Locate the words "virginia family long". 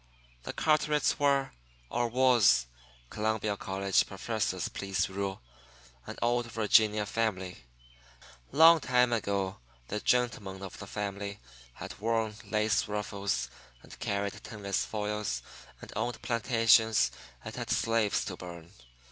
6.51-8.79